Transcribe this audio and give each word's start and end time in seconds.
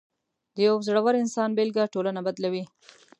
د 0.55 0.57
یو 0.67 0.75
زړور 0.87 1.13
انسان 1.23 1.49
بېلګه 1.57 1.91
ټولنه 1.93 2.19
بدلوي. 2.27 2.63